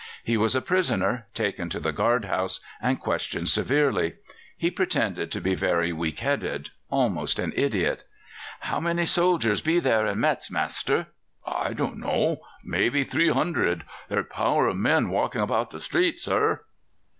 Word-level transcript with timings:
He 0.23 0.35
was 0.35 0.55
a 0.55 0.63
prisoner, 0.63 1.27
taken 1.35 1.69
to 1.69 1.79
the 1.79 1.91
guard 1.91 2.25
house, 2.25 2.59
and 2.81 2.99
questioned 2.99 3.49
severely. 3.49 4.13
He 4.57 4.71
pretended 4.71 5.29
to 5.29 5.39
be 5.39 5.53
very 5.53 5.93
weak 5.93 6.21
headed, 6.21 6.71
almost 6.89 7.37
an 7.37 7.53
idiot. 7.55 8.03
"How 8.61 8.79
many 8.79 9.05
soldiers 9.05 9.61
be 9.61 9.77
there 9.79 10.07
in 10.07 10.19
Metz, 10.19 10.49
master? 10.49 11.05
I 11.45 11.73
dunno. 11.73 12.37
Maybe 12.63 13.03
300. 13.03 13.83
There's 14.09 14.25
a 14.25 14.27
power 14.33 14.67
of 14.67 14.77
men 14.77 15.09
walking 15.11 15.41
about 15.41 15.69
the 15.69 15.79
streets, 15.79 16.23
sir." 16.23 16.63